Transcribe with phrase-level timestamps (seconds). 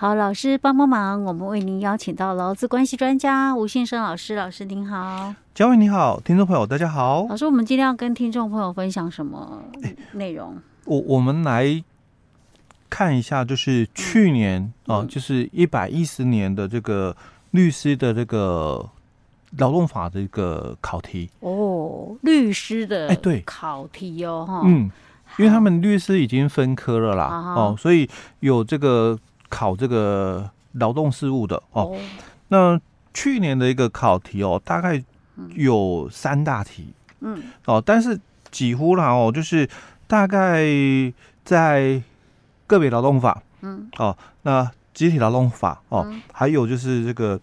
[0.00, 7.26] 好，老师帮帮忙，我们为您邀请到劳资关系专家吴先生老师，老师您好，嘉伟你好，听众朋友大家好。
[7.28, 9.60] 老师，我们今天要跟听众朋友分享什么
[10.12, 10.56] 内容？
[10.84, 11.82] 我我们来
[12.88, 17.16] 看一下，就是去年啊、嗯呃，就是一百一十年的这个
[17.50, 18.88] 律师的这个
[19.56, 24.88] 劳动法的一个考题哦，律师的哎对考题哦哈嗯。
[25.38, 28.08] 因为他们律师已经分科了啦，哦，所以
[28.40, 29.18] 有这个
[29.48, 31.96] 考这个劳动事务的哦。
[32.48, 32.80] 那
[33.12, 35.02] 去年的一个考题哦，大概
[35.54, 38.18] 有三大题，嗯，哦，但是
[38.50, 39.68] 几乎啦哦，就是
[40.06, 40.64] 大概
[41.44, 42.02] 在
[42.66, 47.40] 个别劳动法，嗯，哦，那集体劳动法哦，还有就是这个。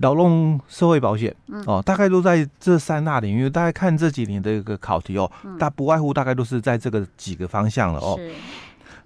[0.00, 3.50] 劳动社会保险哦，大概都在这三大领域。
[3.50, 8.18] 大概看这几年的一个考题哦，大不外乎大概都是在这个几个方向了哦。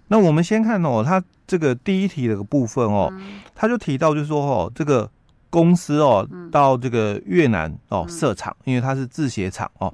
[0.09, 3.13] 那我们先看哦，他这个第一题的部分哦，
[3.55, 5.11] 他就提到就是说哦，这个
[5.51, 9.93] 公司哦到这个越南哦设厂，因为它是制鞋厂哦，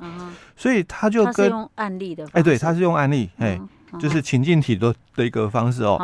[0.56, 3.60] 所以他就跟用案例的哎，对，他是用案例哎。
[4.00, 6.00] 就是情境题的的一个方式哦，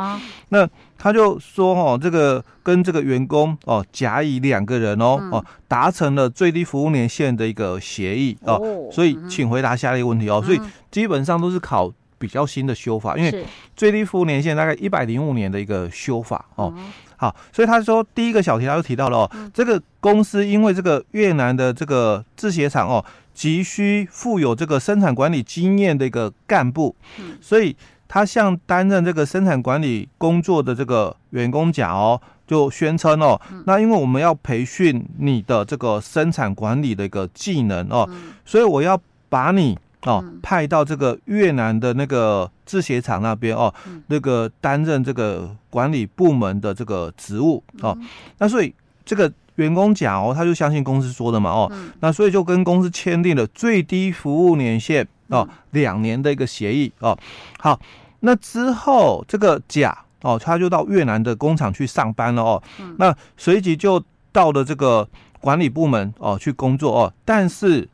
[0.51, 10.61] 那他就说哦，这个跟这个员工哦甲乙两个人哦哦达成了最低服务年限的一个协议哦，所以请回答下列问题哦，所以
[10.91, 16.75] 基本上都是考比较新的修法，因为最低服务年限大概一百零五年的一个修法哦，
[17.17, 23.05] 好，所以他说第一个小题他就提到了哦，这个公司因为这个越南的这个制鞋厂哦。
[23.39, 26.93] 急需富有这个生产管理经验的一个干部，
[27.41, 27.77] 所以
[28.09, 38.11] 他向担任这个生产管理工作的这个员工甲哦，就宣称哦，那因为我们要培训你的这个生产管理的一个技能哦，
[38.45, 43.73] 所以我要把你哦派到这个越南的那个制鞋厂那边哦，
[44.07, 47.97] 那个担任这个管理部门的这个职务哦，
[48.39, 49.33] 那所以这个。
[49.59, 57.19] 员工甲哦，他就相信公司说的嘛哦，嗯、那所以就跟公司签订了最低服务年限哦两年的一个协议哦。
[57.59, 57.81] 好，
[58.21, 62.63] 那之后这个甲哦，他就到越南的工厂去上班了哦。
[62.79, 65.09] 嗯、那随即就到了这个
[65.41, 67.89] 管理部门哦去工作哦，但是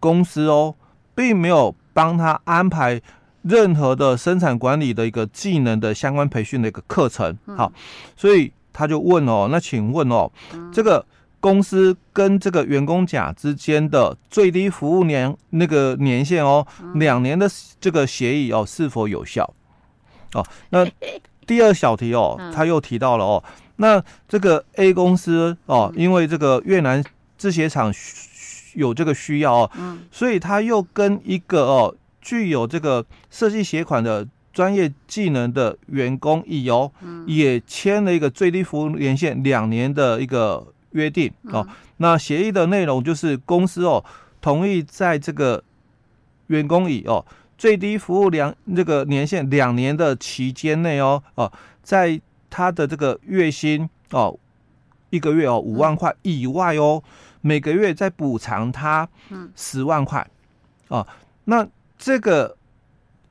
[0.00, 0.74] 公司哦
[1.16, 3.02] 并没有帮他安排
[3.42, 7.36] 任何的生产管理的一个技能的相关培训的一个课程。
[7.56, 7.72] 好，
[8.14, 8.52] 所以。
[8.78, 10.30] 他就问哦，那请问哦，
[10.70, 11.02] 这个
[11.40, 16.66] 公司跟这个员工甲之间的最低服务年那个年限哦，
[16.96, 17.48] 两年的
[17.80, 19.50] 这个协议哦是否有效？
[20.34, 20.86] 哦，那
[21.46, 23.42] 第二小题哦，他又提到了哦，
[23.76, 27.02] 那这个 A 公司哦，因为这个越南
[27.38, 27.90] 制鞋厂
[28.76, 29.70] 有这个需要哦，
[30.12, 34.26] 所以他又跟一个哦具有这个设计鞋款的。
[34.56, 36.90] 专业技能的员工乙哦，
[37.26, 41.68] 也签了一个最低服务年限两年的一个约定哦。
[41.98, 44.02] 那协议的内容就是公司哦
[44.40, 45.62] 同意在这个
[46.46, 47.22] 员工乙哦
[47.58, 54.34] 最低服务两这个年限两年的期间内哦哦，在他的这个月薪哦
[55.10, 57.02] 一个月哦五万块以外哦，
[57.40, 59.08] 每个月再补偿他
[59.54, 60.26] 十万块
[60.88, 61.06] 哦。
[61.44, 61.66] 那
[61.98, 62.56] 这个。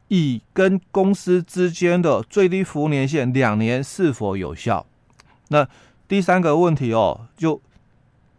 [0.09, 4.85] 乙跟公司之间的最低服务年限两年是否有效？
[5.47, 5.67] 那
[6.07, 7.59] 第三个问题哦，就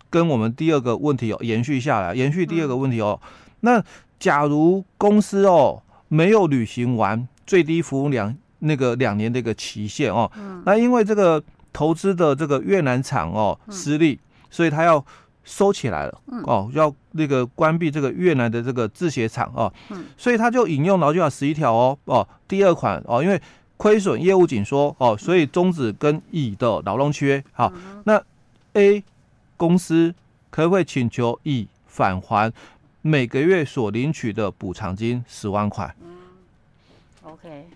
[0.09, 3.21] 跟我们第二个问题哦延续下来，延续第二个问题哦。
[3.61, 3.83] 那
[4.21, 10.31] 假如公司哦没有履行完最低服务两那个两年的一个期限哦，
[10.65, 15.05] 那因为这个投资的这个越南厂哦失利，所以他要。
[15.47, 19.73] 收起来了哦，要那个关闭这个越南的这个制鞋厂哦，
[20.19, 23.41] 所以他就引用劳基法十一条哦哦第二款哦，因为
[23.77, 27.43] 亏损业务紧缩哦，所以终止跟乙的劳动契约。
[27.53, 27.73] 好，
[28.05, 28.21] 那
[28.73, 29.05] A
[29.57, 30.13] 公司
[30.51, 32.53] 可不可以请求乙返还
[33.03, 35.95] 每个月所领取的补偿金十万块？
[36.03, 36.17] 嗯
[37.23, 37.69] ，OK。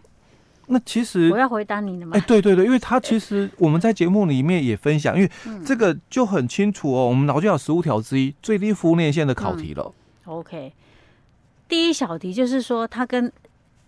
[0.72, 2.16] 那其实我要回答你的吗？
[2.16, 5.30] 哎，对对对，因为他其实我们在节目里面也分享，因为
[5.66, 7.08] 这个就很清楚哦。
[7.08, 9.92] 我们劳基法十五条之一最低服务年限的考题了。
[10.26, 10.72] 嗯、OK，
[11.66, 13.32] 第一小题就是说，他跟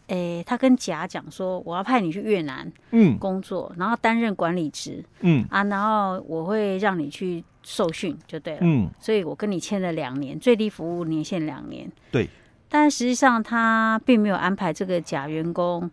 [0.09, 12.29] 诶，他跟甲讲说，我要派你去越南嗯工作，嗯、然后担任管理职嗯啊，然后我会让你去受训就对了嗯，所以我跟你签了两年最低服务年限两年对，
[12.69, 15.89] 但实际上他并没有安排这个甲员工。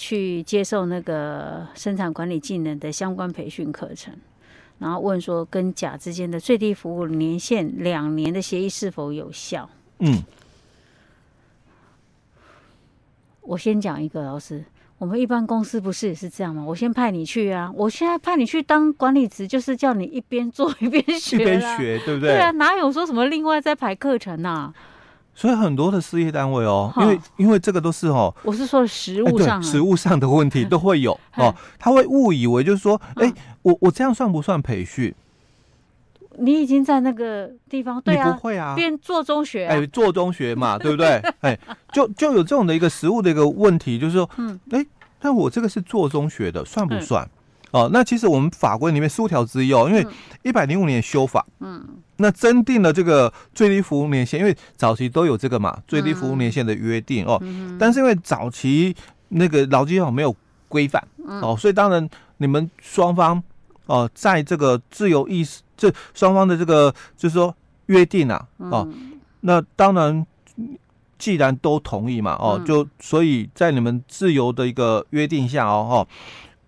[0.00, 4.14] 去接受那个生产管理技能的相关培训课程，
[4.78, 9.68] 然后问说跟甲之间的最低服务年限两年的协议是否有效？
[9.98, 10.22] 嗯，
[13.40, 14.64] 我先讲一个老师，
[14.98, 16.62] 我们一般公司不是也是这样吗？
[16.64, 22.34] 我先派你去啊，我现在派你去当管理职，就是叫你一边做一边学，一边学，对不对？
[22.34, 24.72] 对啊，哪有说什么另外再排课程啊？
[25.38, 33.32] 所以很多的事业单位哦，因为因为这个都是哦，我是说实物上，实物上的问题都会有 哦，他会误以为就是说，哎，
[33.62, 35.14] 我我这样算不算培训？
[36.40, 41.22] 你已经在那个地方，对啊，不会啊，边做中学，哎，做中学嘛， 对不对？
[41.42, 41.56] 哎，
[41.92, 44.84] 就就有这种的一个实物的一个问题，就是说，嗯，哎，
[45.20, 47.24] 那我这个是做中学的，算不算？
[47.70, 50.04] 哦，那其实我们法规里面十五条之一哦，因为
[50.42, 51.84] 一百零五年修法，嗯，
[52.18, 57.42] 那增定了这个最低服务年限，因为早期都有这个嘛，最低服务年限的约定哦，
[57.78, 58.94] 但是因为早期
[59.30, 60.36] 那个劳基法没有
[60.68, 63.42] 规范，哦，所以当然你们双方
[63.86, 65.62] 哦，在这个自由意识。
[65.80, 67.54] 这双方的这个就是说
[67.86, 68.88] 约定啊，哦，
[69.42, 70.26] 那当然，
[71.16, 76.08] 既然都同意嘛，哦，就所以在你们自由的一个约定下哦，哦，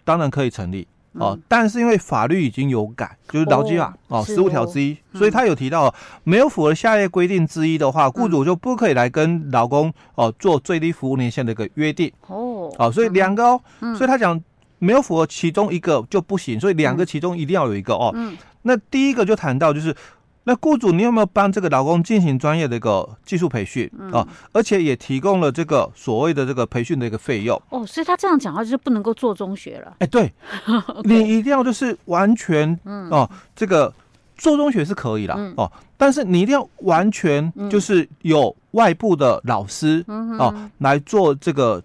[0.04, 1.38] 当然可以成立哦。
[1.48, 12.12] 但是因为法律已经有改，就是劳基法哦，十五条之一，所以他有提到，没有符合下列规定之一的话，雇主就不可以来跟劳工哦做最低服务年限的一个约定。
[12.26, 12.72] 哦。
[12.78, 13.60] 好，所以两个哦，
[13.96, 14.40] 所以他讲
[14.78, 18.14] 没有符合其中一个就不行，所以两个其中一定要有一个哦。
[18.62, 19.94] 那第一个就谈到，就是
[20.44, 24.26] 那雇主你有没有帮这个劳工进行专业的一个技术培训啊？
[24.52, 27.86] 而且也提供了这个所谓的这个培训的一个费用哦。
[27.86, 29.94] 所以他这样讲的话，就是不能够做中学了。
[29.98, 30.32] 哎，对，
[31.04, 32.78] 你一定要就是完全
[33.10, 33.92] 哦，这个
[34.38, 41.82] 做中学是可以了哦，但是你一定要完全就是有外部的老师哦来做这个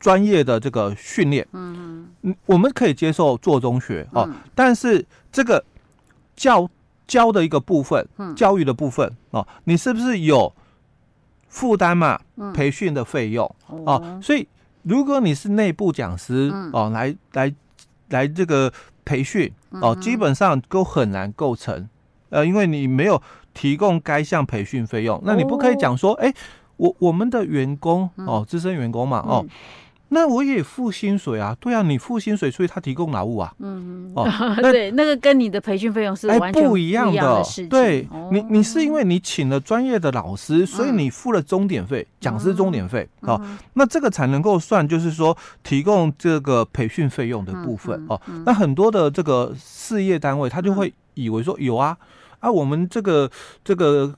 [0.00, 1.46] 专业的这个训练。
[1.52, 5.62] 嗯嗯，我们可以接受做中学哦，但是这个。
[6.34, 6.66] 教
[7.06, 10.52] 教的一个部分，教育的部分哦，你是不是有
[11.48, 12.20] 负担嘛？
[12.54, 14.46] 培训的费用哦，所以
[14.82, 17.54] 如果你是内部讲师哦，来来
[18.08, 18.72] 来这个
[19.04, 21.88] 培训哦，基本上都很难构成，
[22.30, 23.20] 呃，因为你没有
[23.52, 26.32] 提供该项培训费用，那你不可以讲说，哎，
[26.76, 29.44] 我我们的员工哦，资深员工嘛哦。
[30.14, 33.50] 那我也付薪水啊，对啊，你付薪水，所以他提供劳务啊。
[33.60, 34.28] 嗯哦，
[34.60, 37.42] 对，那个跟你的培训费用是完全不一样的。
[37.70, 43.40] 对，你你是因为你请了专业的老师，所以你付了钟点费，讲师钟点费哦。
[43.72, 48.20] 那这个才能够算，就是说提供这个培训费用的部分哦。
[48.44, 51.96] 那很多的这个事业单位，他就会以为说有啊
[52.40, 53.30] 啊，我们这个
[53.64, 54.14] 这个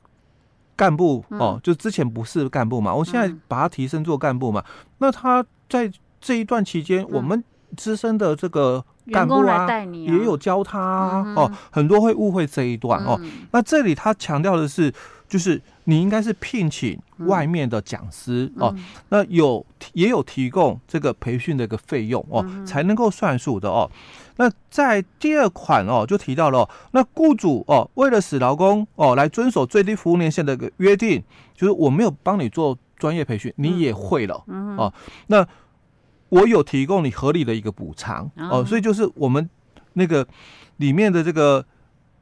[0.74, 4.64] 干部哦，就之前不是干部嘛，我现在把他提升做干部嘛，
[4.98, 5.46] 那他。
[5.74, 5.90] 在
[6.20, 7.42] 这一段期间，我们
[7.76, 10.80] 资深的这个干部啊，也有教他
[11.34, 13.20] 哦，很多会误会这一段哦。
[13.50, 14.94] 那这里他强调的是，
[15.26, 18.72] 就是你应该是聘请外面的讲师哦，
[19.08, 23.90] 那有也有提供这个培训的一个费用哦，才能够算数的哦。
[24.36, 31.20] 那在第二款哦，就提到了，那雇主哦，为了使劳工哦来遵守最低服务年限的一个约定，
[31.52, 32.78] 就是我没有帮你做。
[32.96, 34.90] 专业培训你也会了，嗯、哦，
[35.26, 35.46] 那
[36.34, 39.48] 我有提供你合理的一个补偿哦，所以就是我们
[39.92, 40.26] 那个
[40.78, 41.64] 里面的这个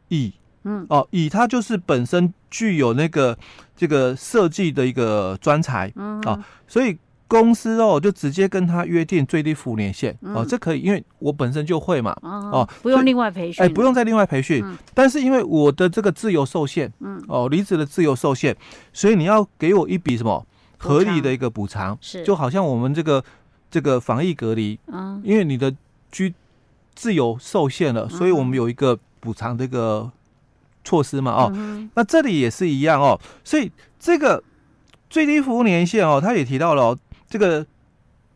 [0.08, 3.36] 乙，嗯，哦，乙他就是本身具有那个
[3.74, 6.38] 这个设计的一个专才，嗯，啊，
[6.68, 18.54] 所以公司哦就直接跟他约定最低服务年限，哦，这可以，因为我本身就会嘛，哦，不用另外培训，哎，不用再另外培训，但是因为我的这个自由受限，嗯，哦，离职的自由受限，
[18.92, 20.46] 所以你要给我一笔什么？
[20.84, 23.22] 合理的一个补偿是，就好像我们这个
[23.72, 25.74] 这个防疫隔离，嗯，因为你的
[26.12, 26.32] 居
[26.94, 30.12] 自由受限了，所以我们有一个补偿这个
[30.84, 34.44] 措施嘛，哦，那这里也是一样哦，所以这个
[35.08, 36.94] 最低服务年限哦，他也提到了
[37.26, 37.66] 这个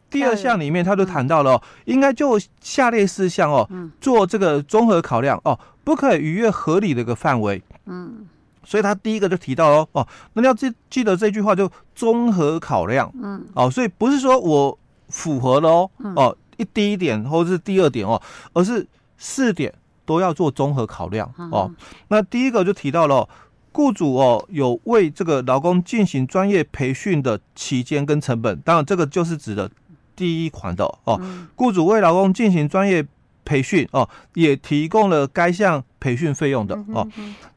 [0.08, 3.68] 第二项里面，他就谈到了应该就下列事项哦，
[4.00, 8.26] 做这个综合考量哦，不可以逾越合理的一个范围，嗯。
[8.68, 14.76] 所以他第一个就提到哦哦，那你要记记得这句话就综合考量，嗯，哦，所以不是说我
[15.08, 18.20] 符合了哦哦一第一点或者是第二点哦，
[18.52, 18.86] 而是
[19.18, 19.72] 四点
[20.04, 21.70] 都要做综合考量哦。
[22.08, 23.28] 那第一个就提到了
[23.72, 29.70] 雇主哦有为这个劳工进行专业培训的期间跟成本，当然这个就是指的
[30.14, 31.20] 第一款的哦，
[31.54, 33.06] 雇主为劳工进行专业
[33.44, 37.06] 培训哦，也提供了该项培训费用的哦，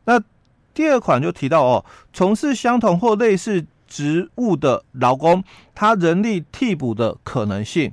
[0.05, 0.21] 那。
[0.71, 5.43] 第二款就提到哦，从事相同或类似职务的劳工，
[5.75, 7.91] 他人力替补的可能性，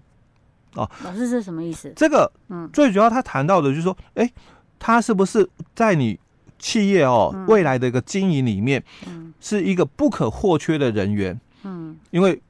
[0.74, 1.92] 哦，老师这是什么意思？
[1.96, 4.30] 这个，嗯，最主要他谈到的就是说，哎，
[4.78, 6.20] 他是不是在你
[6.58, 12.40] 企业哦未来的一个经营里面，嗯，是一个不可或缺的人员，嗯，因为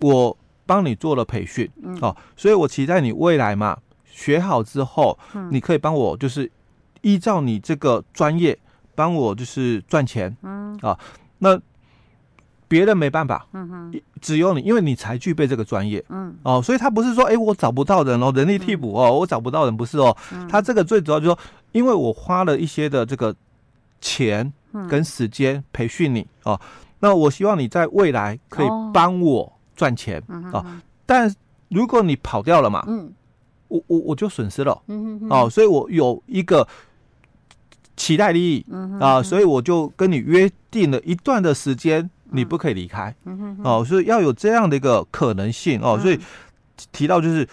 [0.00, 0.36] 我
[0.66, 6.50] 帮你做了培训，嗯、哦，所以我期待你未来嘛，学好之后，嗯、你可以帮我就是
[7.02, 8.58] 依照你这个专业
[8.96, 10.66] 帮我就是赚钱，嗯。
[10.82, 10.98] 啊，
[11.38, 11.58] 那
[12.68, 16.34] 别人没办法，嗯哼，只有你，因为你才具备这个专业，嗯。
[16.42, 21.38] 哦，所以他不是说，哎，我找不到人哦，人力替补哦，我找不到人不是哦，嗯、他这个最主要就是说，
[21.72, 23.34] 因为我花了一些的这个
[24.00, 24.52] 钱
[24.88, 26.60] 跟时间培训你哦，
[27.00, 29.52] 那我希望你在未来可以帮我。
[29.76, 30.22] 赚钱
[30.54, 30.64] 啊，
[31.04, 31.30] 但
[31.68, 33.12] 如果你跑掉了嘛，嗯，
[33.68, 36.66] 我我我就损失了，嗯哼，哦，所以我有一个
[37.94, 46.18] 期待利益，嗯啊，所以我就跟你约定了一段的时间，你不可以离开，嗯哦，所以要有这样的一个可能性哦，所以
[46.92, 47.48] 提到就是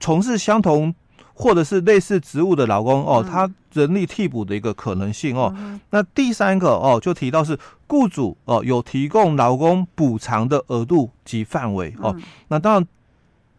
[0.00, 0.94] 从事相同。
[1.36, 5.52] 或者是类似职务的劳工哦，他人力替补的一个可能性哦。
[5.58, 7.58] 嗯、那第三个哦，就提到是
[7.88, 12.14] 雇主哦有提供劳工补偿的额度及范围哦。
[12.16, 12.86] 嗯、那当然，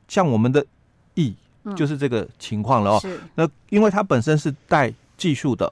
[0.07, 0.65] 像我们的
[1.15, 1.35] E
[1.75, 3.01] 就是这个情况了哦。
[3.35, 5.69] 那因为他本身是带技术的，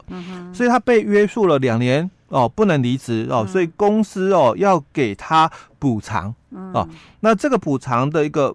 [0.54, 5.50] 所以他被约束了两年哦，不能离职哦，嗯、所以公司哦要给他
[5.80, 6.34] 补偿
[6.74, 6.88] 哦。
[7.22, 8.54] 那这个补偿的一个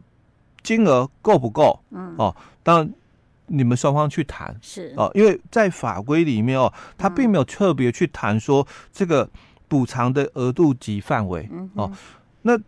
[0.62, 1.80] 金额够不够？
[1.90, 2.92] 嗯哦，当然。
[3.50, 9.26] 你们双方去谈是哦，因为在法规里面哦，他并没有特别去谈说这个
[9.66, 11.90] 补偿的额度及范围哦。
[12.42, 12.60] 那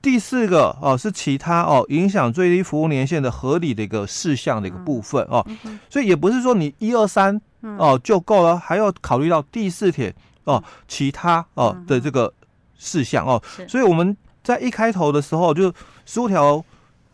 [0.00, 5.44] 第四个哦是其他哦影响最低服务年限的合理的一个事项的一个部分哦，
[5.90, 7.40] 所以也不是说你一二三
[7.76, 10.14] 哦就够了，还要考虑到第四点
[10.48, 12.32] 哦其他哦的这个
[12.76, 13.40] 事项哦。
[13.68, 15.72] 所以我们在一开头的时候就
[16.04, 16.64] 十五条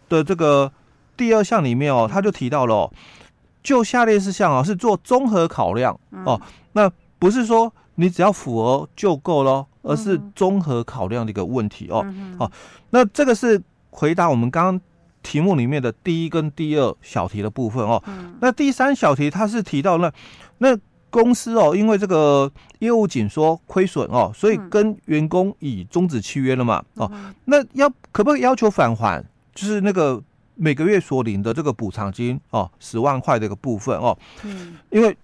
[0.09, 0.73] 的这个。
[1.17, 2.93] 第二项里面哦，他就提到了，哦，
[3.62, 6.41] 就下列事项哦，是做综合考量哦，
[6.73, 12.05] 那不是说你只要符合就够了，而是综合考量的一个问题哦。
[12.37, 12.50] 好，
[12.91, 14.81] 那这个是回答我们刚刚
[15.23, 18.03] 题目里面的第一跟第二小题的部分哦。
[18.41, 20.12] 那第三小题它是提到那
[20.59, 20.76] 那
[21.14, 27.09] 公司哦，因为这个业务紧缩亏损哦，所以跟员工已终止契约了嘛哦，
[27.44, 29.25] 那要可不可以要求返还？
[29.54, 30.21] 就是那个。
[30.56, 35.16] 每个月所领的这个补偿金哦，十万块的一个部分哦，嗯，因为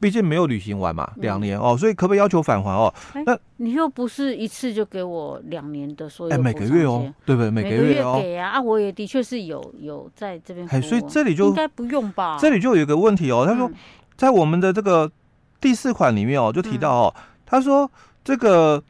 [0.00, 2.92] 毕竟没有履行完嘛，两年哦，所以可不可以要求返还哦？
[3.24, 7.48] 那你又不是一次就给我两年的所有，哎，每个月哦，对不对？
[7.48, 12.36] 每个月哦，给啊啊，我也的确是有有在这边，哎，所以这里就应该不用吧？
[12.40, 13.70] 这里就有一个问题哦，他说
[14.16, 15.10] 在我们的这个
[15.60, 17.90] 第四款里面哦，就提到哦，他说
[18.24, 18.82] 这个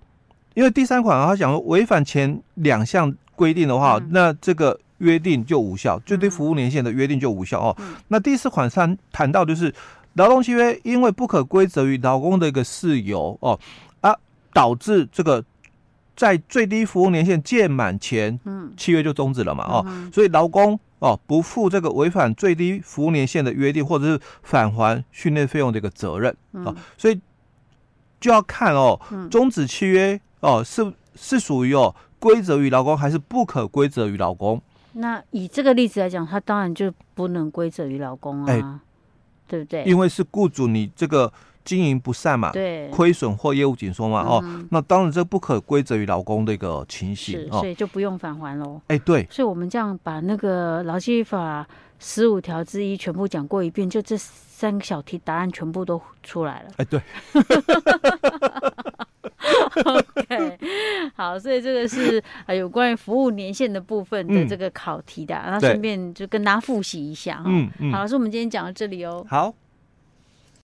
[0.54, 4.78] 因为第三款啊，他讲违反前两项规定的话，那这个。
[5.00, 7.76] 约定就无效，最低服务年限的约定就无效哦。
[7.80, 9.70] 嗯、那第四款上谈到就是
[10.14, 13.60] 劳动契约因为不可归责于劳工的一个事由哦，
[14.00, 14.16] 啊，
[14.54, 15.44] 导致这个
[16.16, 27.20] 在最低服务年限届满前，嗯，契约就终止了嘛哦，嗯、所以劳工哦不负这个违反最低服务年限的约定或者是返还训练费用的一个责任啊、哦，所以
[28.18, 28.98] 就要看哦，
[29.30, 34.60] 终止契约哦是是属于哦归责于劳工还是不可归责于劳工。
[34.94, 38.64] 那以这个例子来讲，他当然就不能归责于劳工啊，欸、
[39.46, 39.84] 对不对？
[39.84, 41.30] 因为是雇主你这个
[41.66, 48.80] 经营不善嘛，对，亏损或业务紧缩嘛，嗯、哦，那当然这不可归责于劳工的一个情形，是，所以就不用返还喽。
[48.86, 51.66] 哎、欸，对，所以我们这样把那个劳基法
[51.98, 56.68] 十五条之一全部讲过一遍，就这三个小题答案全部都出来了。
[56.76, 57.02] 哎、欸，对。
[59.84, 60.58] OK，
[61.14, 67.44] 好，所以这个是啊有关于服务年限的部分的这个考题的，然后顺便就跟大家复习一下哈。
[67.46, 69.26] 嗯嗯，好，老师，我们今天讲到这里哦。
[69.28, 69.52] 好。